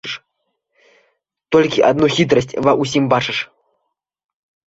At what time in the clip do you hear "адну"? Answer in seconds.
1.89-2.07